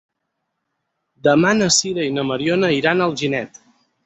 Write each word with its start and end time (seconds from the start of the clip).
Demà 1.27 1.51
na 1.59 1.67
Sira 1.75 2.07
i 2.09 2.15
na 2.17 2.25
Mariona 2.31 2.71
iran 2.79 3.05
a 3.07 3.11
Alginet. 3.13 3.63